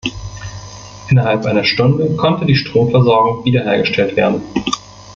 [1.09, 4.41] Innerhalb einer Stunde konnte die Stromversorgung wiederhergestellt werden.